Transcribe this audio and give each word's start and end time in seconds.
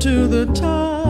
to 0.00 0.26
the 0.26 0.46
top. 0.54 1.09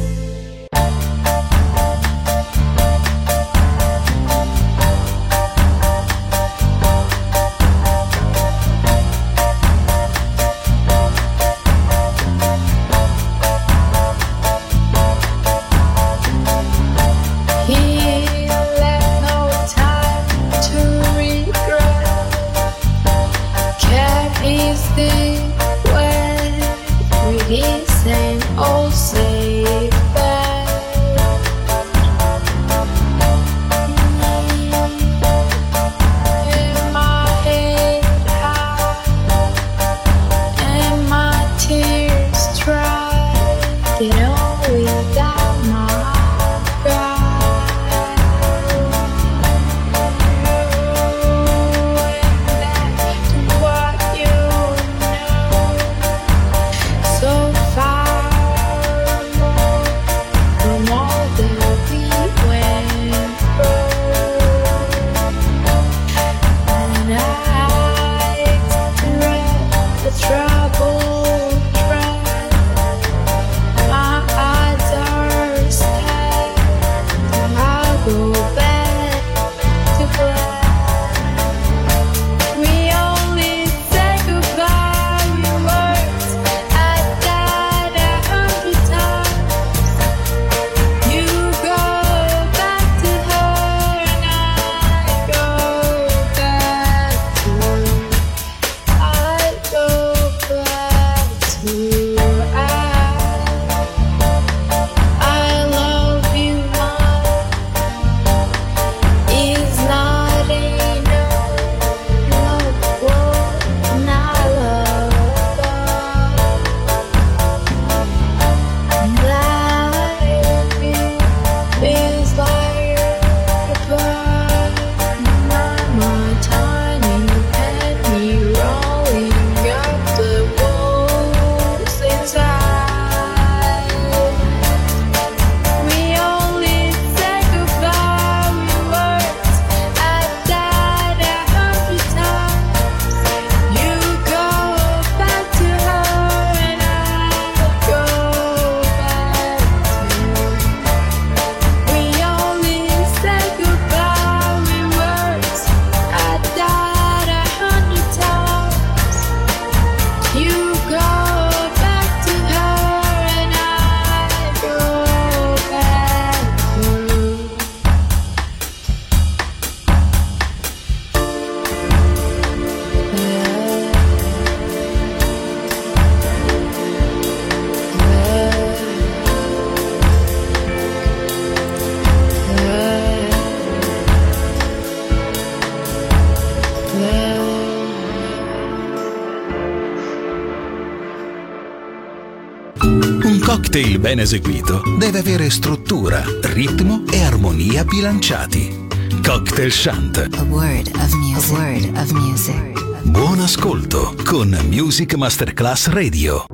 Ben 194.01 194.19
eseguito 194.19 194.81
deve 194.97 195.19
avere 195.19 195.49
struttura, 195.51 196.23
ritmo 196.41 197.03
e 197.11 197.23
armonia 197.23 197.85
bilanciati. 197.85 198.87
Cocktail 199.23 199.71
Shant. 199.71 200.17
A 200.17 200.43
word 200.45 200.89
of 200.95 201.13
music. 201.13 201.51
A 201.51 201.53
word 201.53 201.97
of 201.97 202.11
music. 202.11 203.03
Buon 203.03 203.39
ascolto 203.39 204.15
con 204.25 204.57
Music 204.69 205.13
Masterclass 205.15 205.87
Radio. 205.89 206.45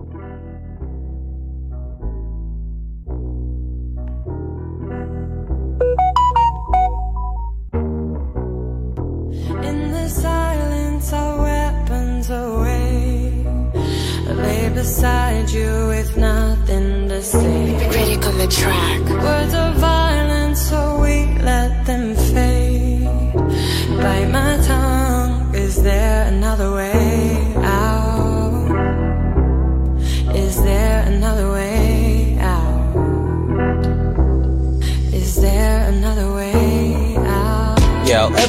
In 9.63 9.91
the 9.91 10.09
silence, 10.09 11.13
our 11.13 11.47
track. 18.49 19.01
Words 19.09 19.53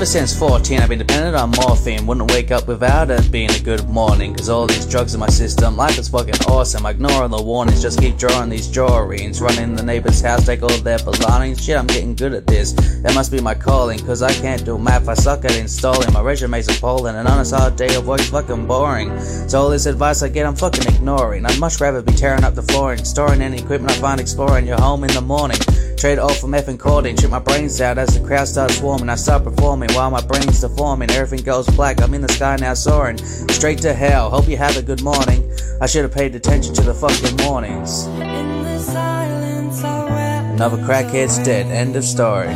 since 0.08 0.34
14, 0.38 0.80
I've 0.80 0.88
been 0.88 0.98
dependent 0.98 1.36
on 1.36 1.50
morphine. 1.50 2.06
Wouldn't 2.06 2.30
wake 2.30 2.50
up 2.50 2.66
without 2.66 3.10
it 3.10 3.30
being 3.30 3.50
a 3.50 3.60
good 3.60 3.86
morning. 3.90 4.34
Cause 4.34 4.48
all 4.48 4.66
these 4.66 4.86
drugs 4.86 5.12
in 5.12 5.20
my 5.20 5.28
system, 5.28 5.76
life 5.76 5.98
is 5.98 6.08
fucking 6.08 6.40
awesome. 6.48 6.86
Ignoring 6.86 7.30
the 7.30 7.42
warnings, 7.42 7.82
just 7.82 8.00
keep 8.00 8.16
drawing 8.16 8.48
these 8.48 8.72
drawings. 8.72 9.42
Running 9.42 9.74
the 9.74 9.82
neighbor's 9.82 10.22
house, 10.22 10.46
take 10.46 10.62
all 10.62 10.78
their 10.78 10.98
belongings. 10.98 11.62
Shit, 11.62 11.76
I'm 11.76 11.86
getting 11.86 12.14
good 12.14 12.32
at 12.32 12.46
this. 12.46 12.72
That 13.02 13.14
must 13.14 13.30
be 13.30 13.42
my 13.42 13.54
calling. 13.54 13.98
Cause 13.98 14.22
I 14.22 14.32
can't 14.32 14.64
do 14.64 14.78
math, 14.78 15.08
I 15.08 15.14
suck 15.14 15.44
at 15.44 15.54
installing. 15.56 16.10
My 16.14 16.22
resume's 16.22 16.68
appalling. 16.68 17.14
An 17.14 17.26
honest 17.26 17.54
hard 17.54 17.76
day 17.76 17.94
of 17.94 18.06
work's 18.06 18.30
fucking 18.30 18.66
boring. 18.66 19.20
So 19.46 19.60
all 19.60 19.68
this 19.68 19.84
advice 19.84 20.22
I 20.22 20.30
get, 20.30 20.46
I'm 20.46 20.56
fucking 20.56 20.86
ignoring. 20.86 21.44
I'd 21.44 21.60
much 21.60 21.82
rather 21.82 22.00
be 22.00 22.14
tearing 22.14 22.44
up 22.44 22.54
the 22.54 22.62
flooring. 22.62 23.04
Storing 23.04 23.42
any 23.42 23.58
equipment 23.58 23.92
I 23.92 24.00
find 24.00 24.20
exploring 24.20 24.66
your 24.66 24.80
home 24.80 25.04
in 25.04 25.12
the 25.12 25.20
morning. 25.20 25.58
Trade 25.98 26.20
off 26.20 26.38
from 26.38 26.52
effing 26.52 26.78
codeine, 26.78 27.16
shoot 27.16 27.28
my 27.28 27.40
brains 27.40 27.80
out 27.80 27.98
as 27.98 28.16
the 28.16 28.24
crowd 28.24 28.46
starts 28.46 28.78
swarming. 28.78 29.08
I 29.08 29.16
start 29.16 29.42
performing 29.42 29.92
while 29.94 30.12
my 30.12 30.24
brain's 30.24 30.60
deforming. 30.60 31.10
Everything 31.10 31.44
goes 31.44 31.66
black, 31.70 32.00
I'm 32.00 32.14
in 32.14 32.20
the 32.20 32.32
sky 32.32 32.54
now 32.54 32.74
soaring. 32.74 33.18
Straight 33.18 33.78
to 33.78 33.92
hell, 33.92 34.30
hope 34.30 34.46
you 34.46 34.56
have 34.56 34.76
a 34.76 34.82
good 34.82 35.02
morning. 35.02 35.50
I 35.80 35.86
should 35.86 36.02
have 36.02 36.14
paid 36.14 36.36
attention 36.36 36.72
to 36.74 36.82
the 36.82 36.94
fucking 36.94 37.44
warnings. 37.44 38.06
In 38.06 38.62
the 38.62 38.78
silence, 38.78 39.82
our 39.82 40.08
Another 40.08 40.76
crackhead's 40.78 41.38
dead, 41.38 41.66
end 41.66 41.96
of 41.96 42.04
story. 42.04 42.46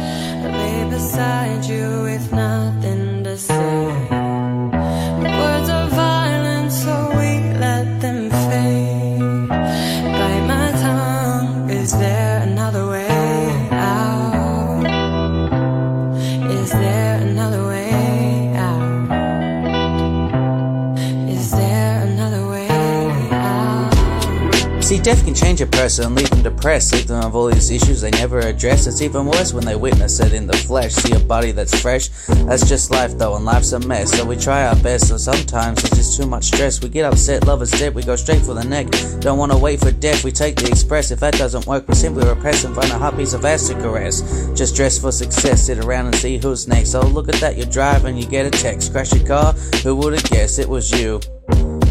Death 25.02 25.24
can 25.24 25.34
change 25.34 25.60
a 25.60 25.66
person, 25.66 26.14
leave 26.14 26.30
them 26.30 26.42
depressed, 26.42 26.92
leave 26.92 27.08
them 27.08 27.24
with 27.24 27.34
all 27.34 27.46
these 27.46 27.70
issues 27.70 28.00
they 28.00 28.10
never 28.12 28.38
address. 28.38 28.86
It's 28.86 29.02
even 29.02 29.26
worse 29.26 29.52
when 29.52 29.64
they 29.64 29.74
witness 29.74 30.20
it 30.20 30.32
in 30.32 30.46
the 30.46 30.56
flesh. 30.56 30.92
See 30.92 31.12
a 31.14 31.18
body 31.18 31.50
that's 31.50 31.78
fresh, 31.80 32.08
that's 32.46 32.68
just 32.68 32.90
life 32.90 33.18
though, 33.18 33.34
and 33.34 33.44
life's 33.44 33.72
a 33.72 33.80
mess. 33.80 34.16
So 34.16 34.24
we 34.24 34.36
try 34.36 34.66
our 34.66 34.76
best, 34.76 35.08
so 35.08 35.16
sometimes 35.16 35.82
it's 35.84 35.96
just 35.96 36.20
too 36.20 36.26
much 36.26 36.44
stress. 36.44 36.80
We 36.80 36.88
get 36.88 37.04
upset, 37.04 37.46
love 37.46 37.62
is 37.62 37.72
dead, 37.72 37.94
we 37.94 38.02
go 38.02 38.14
straight 38.16 38.42
for 38.42 38.54
the 38.54 38.64
neck. 38.64 38.88
Don't 39.20 39.38
wanna 39.38 39.58
wait 39.58 39.80
for 39.80 39.90
death, 39.90 40.24
we 40.24 40.30
take 40.30 40.56
the 40.56 40.68
express. 40.68 41.10
If 41.10 41.20
that 41.20 41.34
doesn't 41.34 41.66
work, 41.66 41.88
we 41.88 41.94
simply 41.94 42.26
repress 42.26 42.64
and 42.64 42.74
find 42.74 42.90
a 42.92 42.98
hot 42.98 43.16
piece 43.16 43.32
of 43.32 43.44
ass 43.44 43.68
to 43.68 43.74
caress. 43.74 44.22
Just 44.54 44.76
dress 44.76 44.98
for 44.98 45.10
success, 45.10 45.66
sit 45.66 45.78
around 45.78 46.06
and 46.06 46.14
see 46.14 46.38
who's 46.38 46.68
next. 46.68 46.94
Oh, 46.94 47.06
look 47.06 47.28
at 47.28 47.40
that, 47.40 47.56
you're 47.56 47.66
driving, 47.66 48.16
you 48.16 48.26
get 48.26 48.46
a 48.46 48.50
text. 48.50 48.92
Crash 48.92 49.12
your 49.12 49.26
car, 49.26 49.52
who 49.82 49.96
would've 49.96 50.22
guessed 50.24 50.58
it 50.60 50.68
was 50.68 50.90
you? 50.92 51.20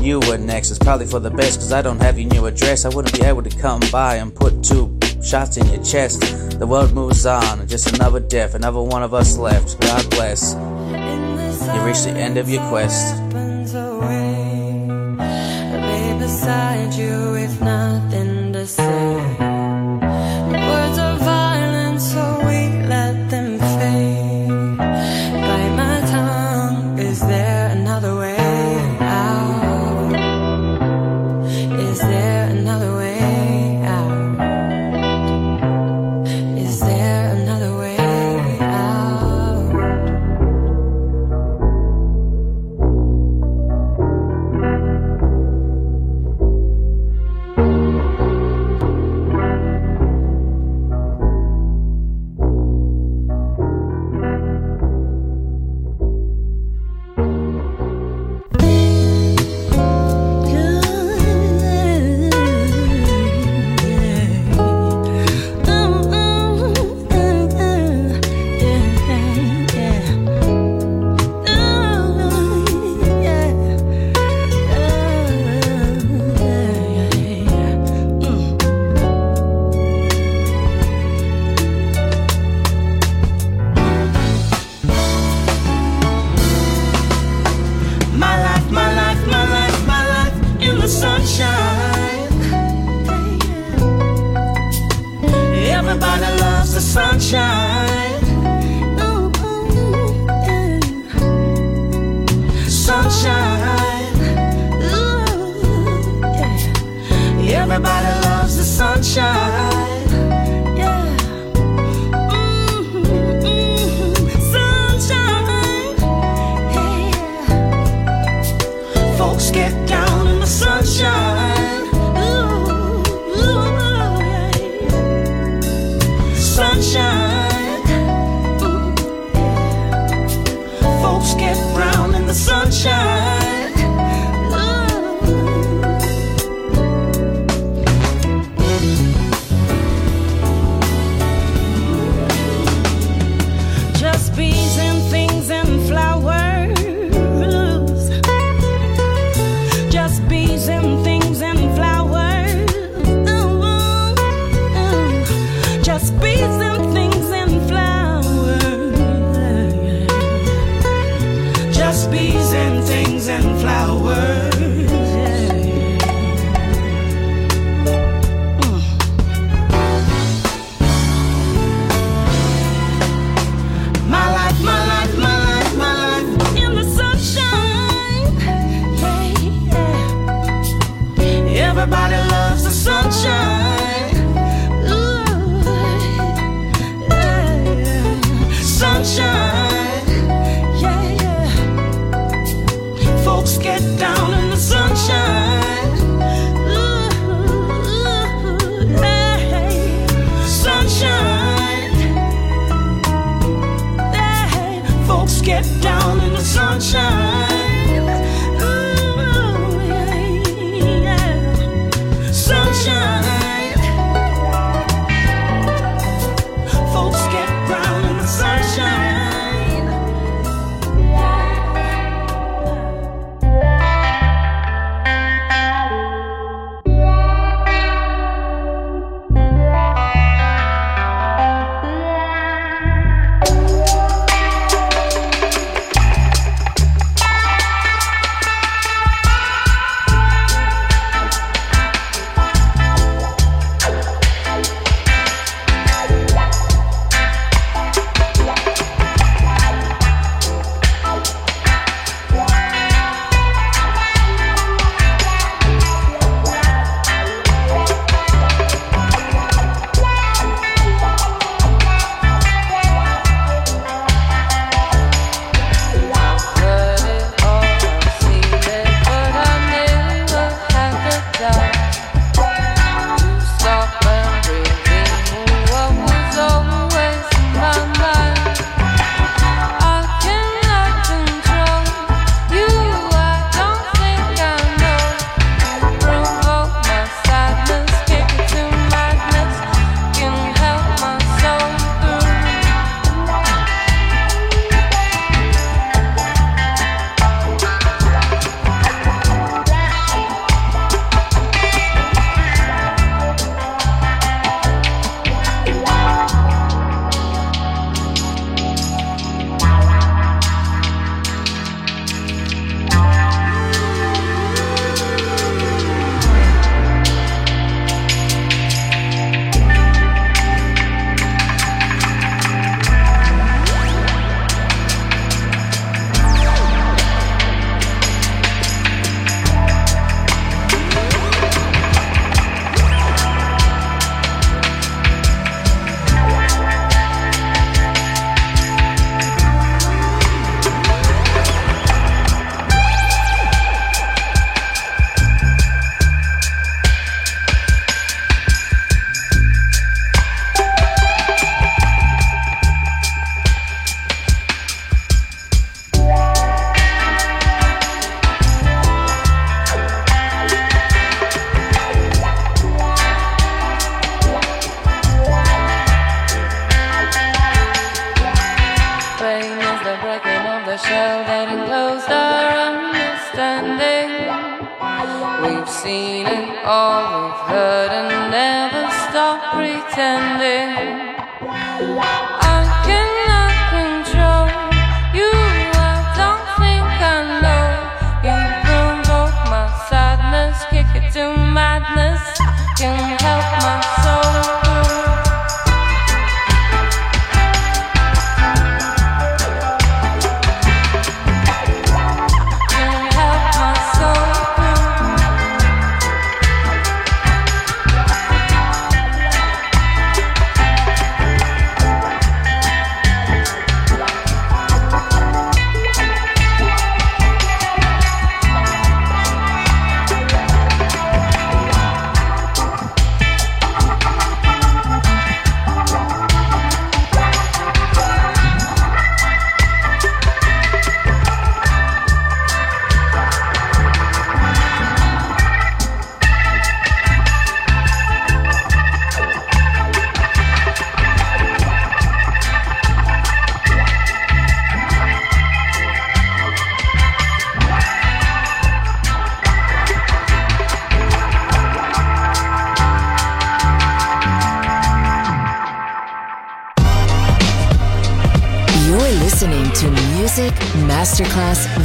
You 0.02 0.20
were 0.28 0.38
next, 0.38 0.72
it's 0.72 0.80
probably 0.80 1.06
for 1.06 1.20
the 1.20 1.30
best, 1.30 1.60
cause 1.60 1.72
I 1.72 1.84
don't 1.84 2.02
have 2.02 2.18
your 2.18 2.28
new 2.30 2.48
address. 2.48 2.86
I 2.86 2.90
wouldn't 2.90 3.14
be 3.14 3.24
able 3.24 3.44
to 3.44 3.56
come 3.58 3.82
by 3.92 4.16
and 4.16 4.34
put 4.34 4.64
two 4.64 4.98
shots 5.24 5.58
in 5.58 5.68
your 5.68 5.84
chest. 5.84 6.22
The 6.58 6.66
world 6.66 6.94
moves 6.94 7.28
on, 7.28 7.68
just 7.68 7.96
another 7.96 8.20
death, 8.20 8.56
another 8.56 8.82
one 8.82 9.04
of 9.04 9.14
us 9.14 9.38
left. 9.38 9.80
God 9.80 10.10
bless. 10.10 10.54
You 10.54 11.82
reached 11.86 12.06
the 12.06 12.16
end 12.18 12.38
of 12.38 12.50
your 12.50 12.68
quest. 12.70 13.16
away. 13.76 14.88
Beside 16.20 16.94
you 16.96 17.32
with 17.34 17.62
nothing 17.62 18.54
to 18.54 18.66
say. 18.66 19.01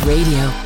Radio. 0.04 0.65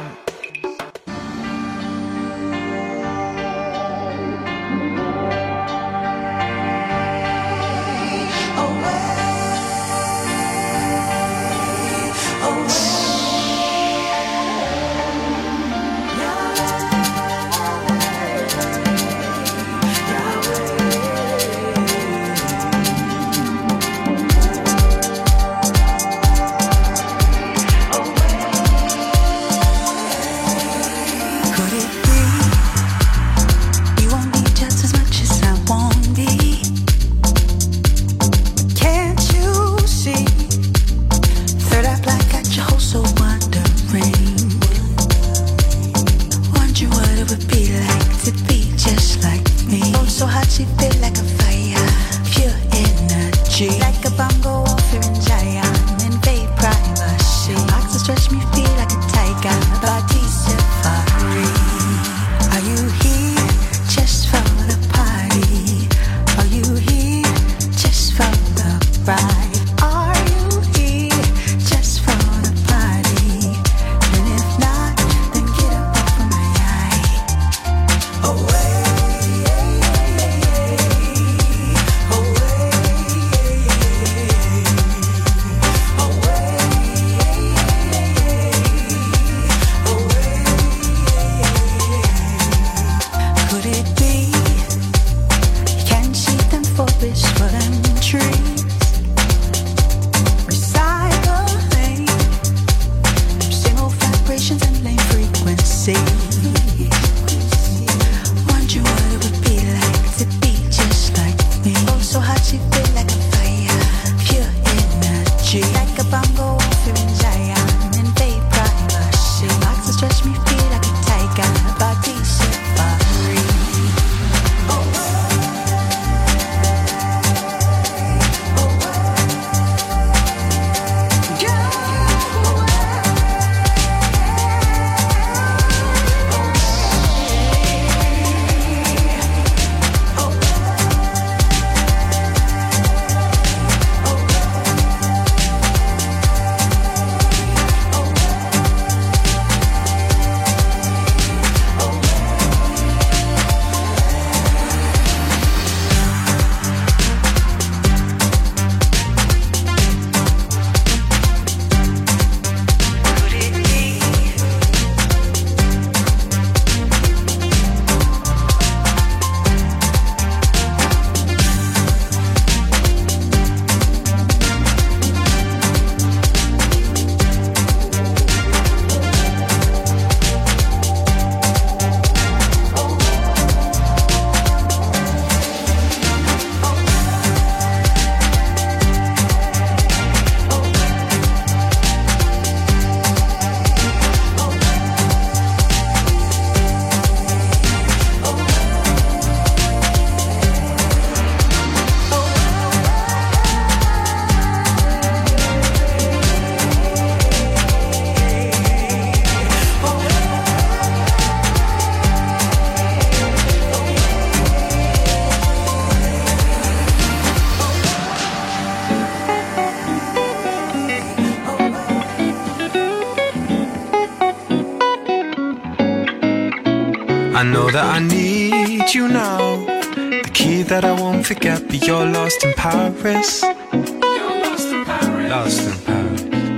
that 227.71 227.95
I 227.95 227.99
need 227.99 228.93
you 228.93 229.07
now. 229.07 229.65
The 229.95 230.29
key 230.33 230.63
that 230.63 230.83
I 230.83 230.91
won't 230.99 231.25
forget, 231.25 231.65
but 231.67 231.87
you're 231.87 232.05
lost 232.05 232.43
in 232.43 232.53
Paris. 232.53 233.43
You're 233.43 234.31
Lost 234.41 234.67
in 234.73 234.83
Paris. 234.83 235.87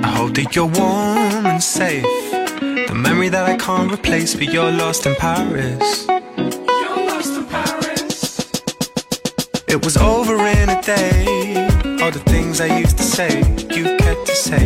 I 0.04 0.08
hope 0.08 0.34
that 0.34 0.56
you're 0.56 0.66
warm 0.66 1.46
and 1.46 1.62
safe. 1.62 2.04
The 2.90 2.96
memory 2.96 3.30
that 3.30 3.48
I 3.48 3.56
can't 3.58 3.92
replace, 3.92 4.34
but 4.34 4.52
you're 4.52 4.72
lost 4.72 5.06
in 5.06 5.14
Paris. 5.16 6.08
Lost 6.08 7.34
in 7.38 7.46
Paris. 7.46 8.52
It 9.68 9.86
was 9.86 9.96
over 9.98 10.36
in 10.48 10.70
a 10.70 10.82
day. 10.82 11.68
All 12.02 12.10
the 12.10 12.24
things 12.26 12.60
I 12.60 12.80
used 12.80 12.98
to 12.98 13.04
say, 13.04 13.38
you 13.70 13.84
kept 13.98 14.26
to 14.26 14.36
say. 14.36 14.66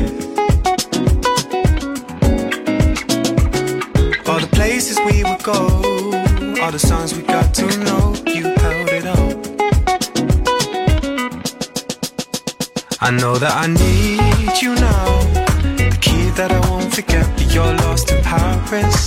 All 4.30 4.40
the 4.40 4.50
places 4.54 4.98
we 5.06 5.24
would 5.26 5.44
go, 5.44 5.97
all 6.68 6.74
the 6.74 6.80
songs 6.80 7.16
we 7.16 7.22
got 7.22 7.54
to 7.54 7.66
know, 7.86 8.14
you 8.26 8.44
held 8.44 8.90
it 8.90 9.06
up. 9.06 9.38
I 13.00 13.10
know 13.10 13.38
that 13.38 13.54
I 13.56 13.68
need 13.68 14.62
you 14.62 14.76
now. 14.76 15.06
The 15.78 15.98
key 16.02 16.30
that 16.32 16.52
I 16.52 16.60
won't 16.70 16.94
forget, 16.94 17.26
you're 17.54 17.74
lost 17.86 18.12
in 18.12 18.22
Paris. 18.22 19.07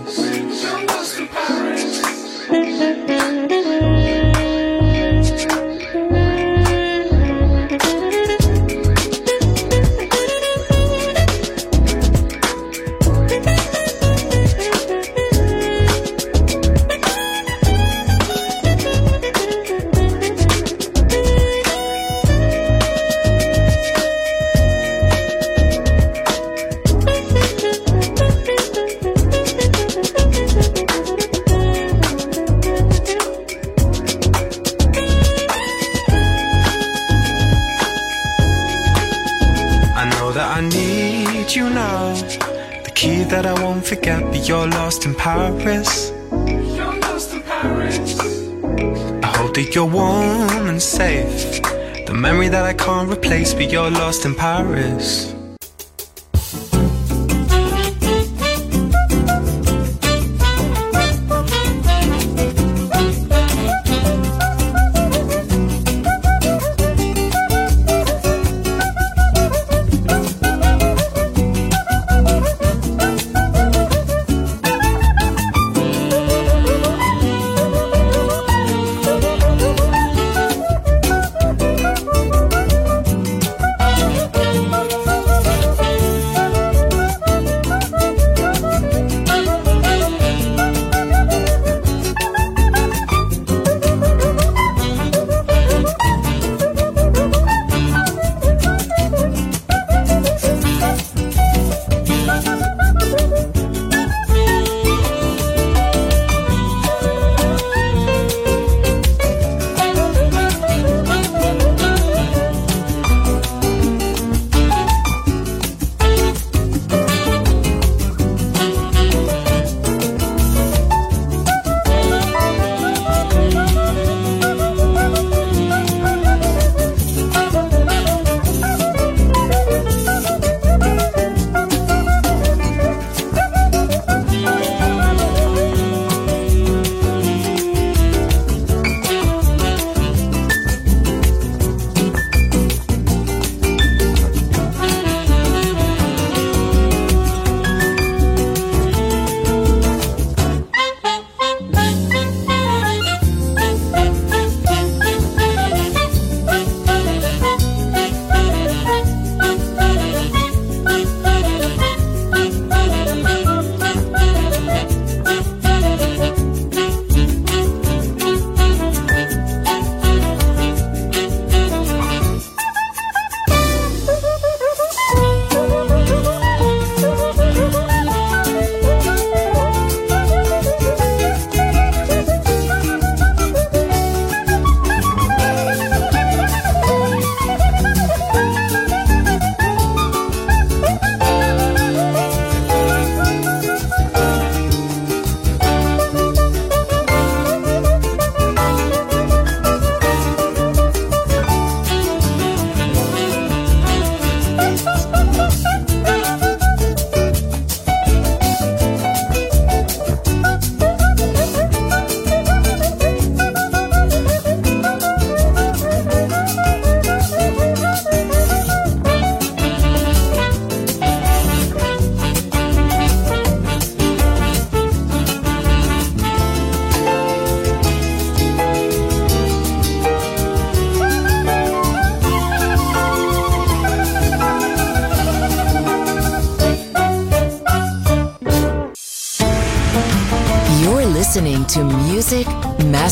Can't 53.01 53.17
replace, 53.17 53.53
but 53.53 53.71
you're 53.71 53.89
lost 53.89 54.25
in 54.25 54.35
Paris. 54.35 55.30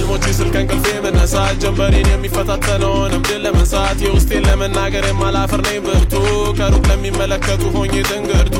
ህልሞች 0.00 0.24
ስል 0.36 0.48
ከእንቅልፌ 0.52 0.86
መነሳት 1.04 1.56
ጀንበሬን 1.62 2.06
የሚፈታተነውንም 2.10 3.24
ድል 3.28 3.42
ለመንሳት 3.46 3.98
የውስጤን 4.04 4.46
ለመናገር 4.48 5.04
የማላፈር 5.08 5.60
ነኝ 5.66 5.78
ብርቱ 5.86 6.14
ከሩቅ 6.58 6.84
ለሚመለከቱ 6.90 7.62
ሆኜ 7.74 7.94
ትንግርቱ 8.10 8.56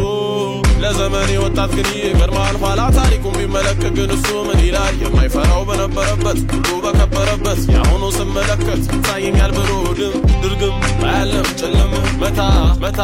ለዘመን 0.82 1.28
የወጣት 1.32 1.70
ግን 1.76 1.88
ይቀድማል 1.96 2.56
ኋላ 2.62 2.80
ታሪኩን 2.96 3.34
ቢመለክ 3.38 3.80
ግን 3.96 4.10
እሱ 4.14 4.28
ምን 4.46 4.60
ይላል? 4.64 4.94
የማይፈራው 5.02 5.62
በነበረበት 5.68 6.38
ሁሉ 6.52 6.68
በከበረበት 6.84 7.60
የአሁኑ 7.72 8.02
ስመለከት 8.16 8.82
ታየኛል 9.06 9.52
ብሎ 9.56 9.70
ድም 9.98 10.14
ድርግም 10.42 10.76
አያለም። 11.08 11.48
ጭልም 11.60 11.92
መታ 12.22 12.40
መታ 12.84 13.00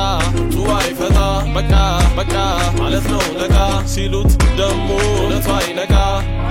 ጡዋይ 0.55 0.89
ፈታ 1.01 1.19
በቃ 1.57 1.73
በቃ 2.19 2.35
ማለት 2.81 3.07
ነው 3.13 3.25
ነቃ 3.41 3.57
ሲሉት 3.95 4.31
ደሞ 4.61 4.89
እውነቷ 5.11 5.49
ይነቃ 5.67 5.95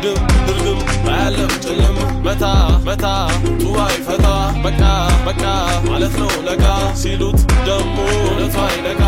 ድም 0.04 0.20
ድርግም 0.48 0.80
አያለም። 1.14 1.54
ጭልም 1.66 1.98
መታ 2.28 2.46
መታ 2.88 3.08
ጡዋይ 3.64 3.98
ፈታ 4.08 4.28
በቃ 4.66 4.82
በቃ 5.28 5.44
ማለት 5.90 6.16
ነው 6.22 6.32
ነቃ 6.50 6.66
ሲሉት 7.04 7.40
ደሞ 7.68 7.96
እውነቷ 8.20 8.58
ይነቃ 8.76 9.04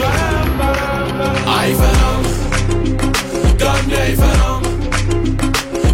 Ay 0.00 1.74
verram, 1.74 2.22
dan 3.56 3.80
jij 3.86 4.14
verram, 4.14 4.62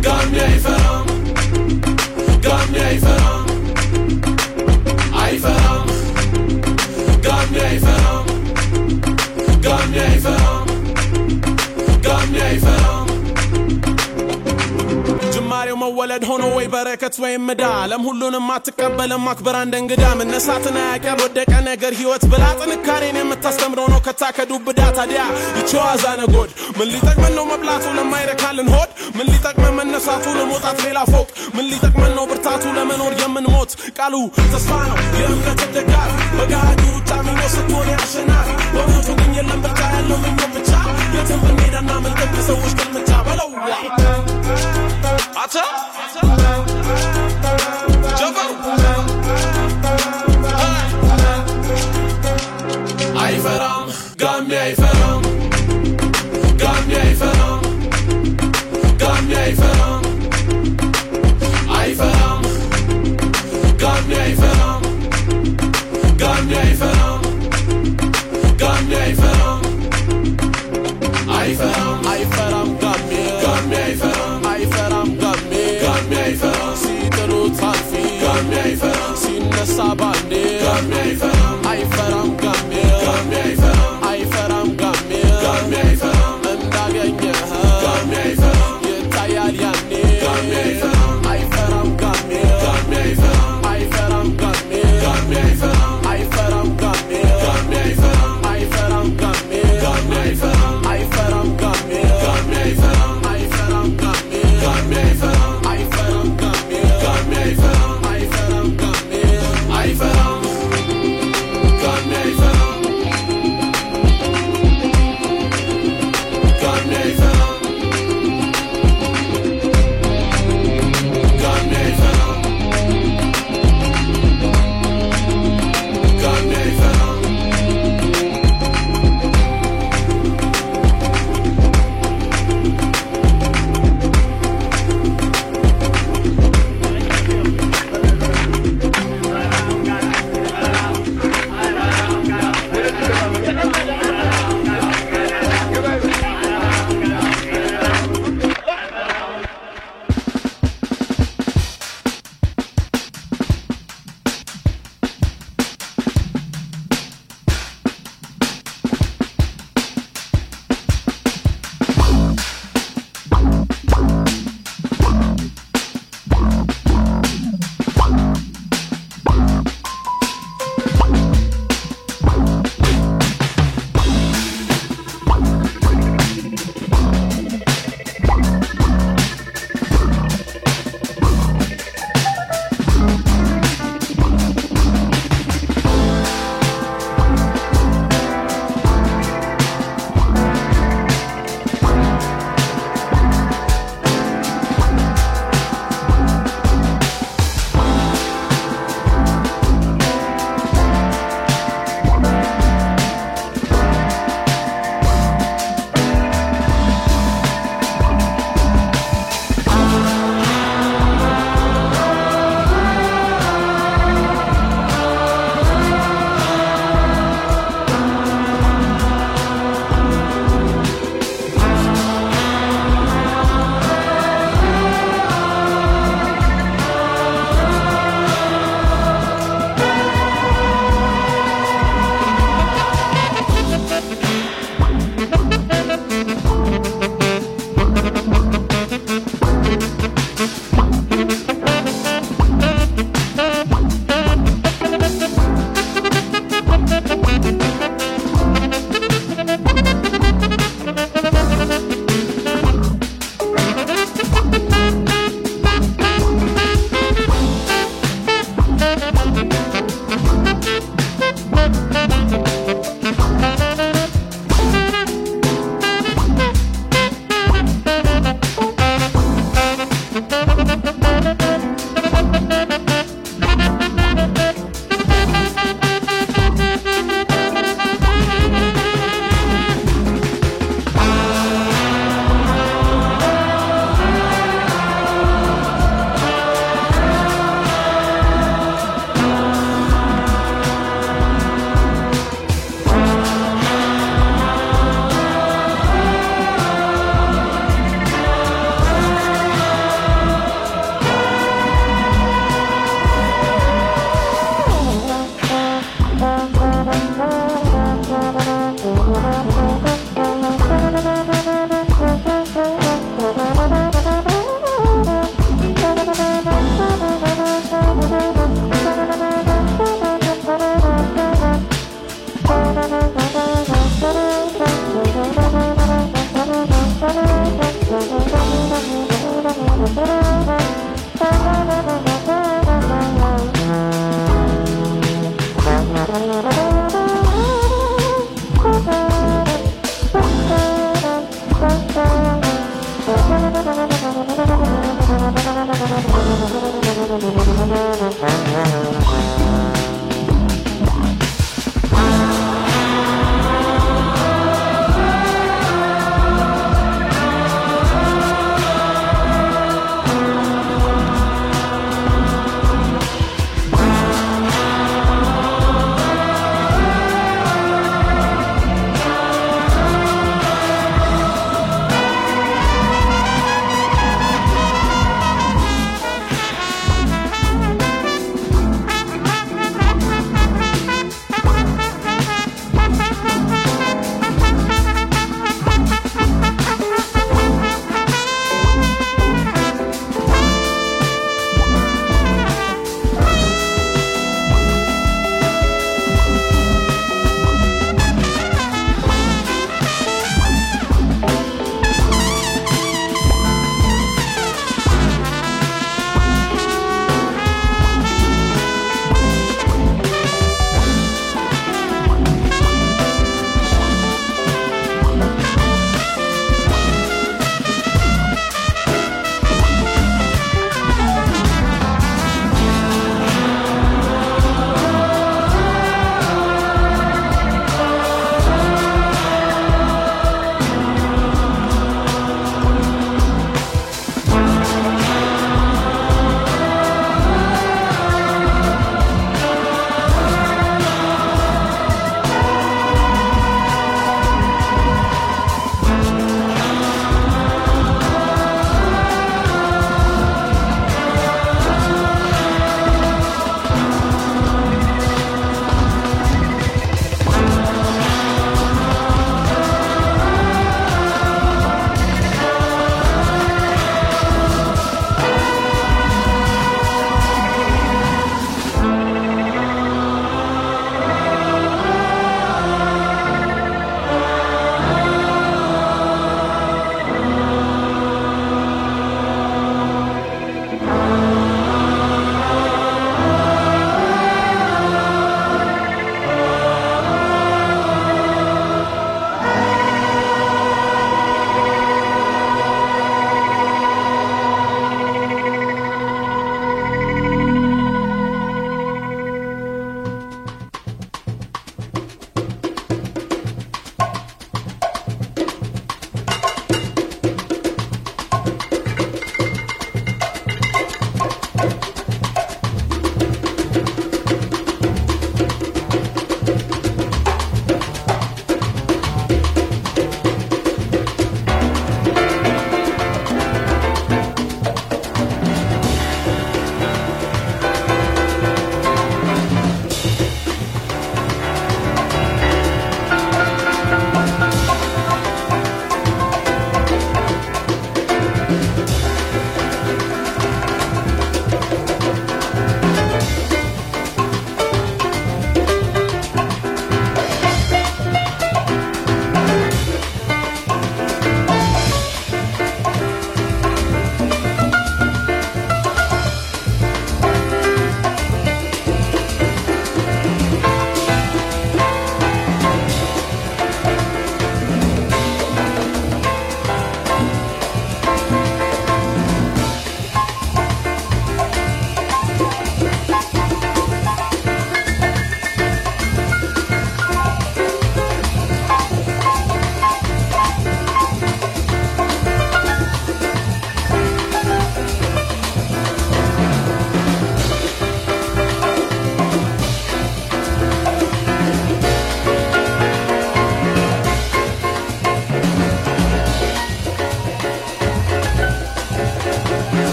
dan 0.00 0.30
jij 9.92 10.20
verram, 10.20 10.66
dan 12.00 12.30
jij 12.32 12.58
መወለድ 15.80 16.22
ሆኖ 16.28 16.44
ወይ 16.56 16.66
በረከት 16.72 17.14
ወይም 17.22 17.44
ዕዳ። 17.52 17.62
ዓለም 17.80 18.02
ሁሉንም 18.08 18.46
አትቀበልም 18.54 19.22
ማክበር 19.26 19.56
እንደ 19.60 19.74
እንግዳ። 19.82 20.04
መነሳትን 20.20 20.76
አያውቅ 20.80 21.04
ያልወደቀ 21.10 21.52
ነገር 21.68 21.92
ህይወት 22.00 22.24
ብላ። 22.32 22.44
ጥንካሬን 22.60 23.18
የምታስተምረው 23.20 23.86
ነው 23.92 24.00
ከታ 24.06 24.22
ከዱብዳ 24.36 24.80
ታዲያ። 24.98 25.22
ይቸዋዛ 25.58 26.04
ነጎድ 26.20 26.50
ምን 26.78 26.88
ሊጠቅመን 26.94 27.34
ነው 27.38 27.44
መብላቱ? 27.52 27.84
ለማይረካልን 27.98 28.68
ሆድ 28.74 28.90
ምን 29.16 29.26
ሊጠቅመን 29.32 29.74
መነሳቱ? 29.78 30.24
ለመውጣት 30.38 30.78
ሌላ 30.86 30.98
ፎቅ 31.12 31.28
ምን 31.56 31.66
ሊጠቅመን 31.70 32.12
ነው 32.18 32.26
ብርታቱ? 32.30 32.64
ለመኖር 32.78 33.14
የምንሞት 33.22 33.70
ቃሉ 33.98 34.14
ተስፋ 34.46 34.70
ነው። 34.90 34.98
የእምነት 35.20 35.62
ደጋፊ 35.76 36.10
በገሃዱ 36.38 36.82
ሩጫ 36.96 37.10
ምኞት 37.26 37.50
ስትሆን 37.54 37.88
ያሸናፊ። 37.94 38.46
በእውነቱ 38.74 39.08
ግን 39.20 39.32
የለም 39.38 39.60
ብቻ 39.66 39.80
ያለው 39.96 40.18
ምኞት 40.24 40.50
ብቻ። 40.56 40.70
የትም 41.16 41.40
ብንሄዳና 41.44 41.90
መልቀቅ 42.04 42.32
የሰዎች 42.38 42.72
ቅልምጫ 42.80 43.10
በለው 43.26 43.50
Atta? 45.36 45.64
Jump 48.18 48.38
Ay 53.16 54.83